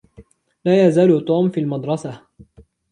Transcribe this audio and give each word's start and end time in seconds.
لا 0.65 0.85
يزال 0.85 1.25
توم 1.25 1.49
في 1.49 1.59
المدرسة. 1.59 2.21